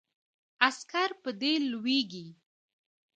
عسکر 0.67 1.09
په 1.21 1.29
دې 1.41 1.53
لویږي. 1.71 2.27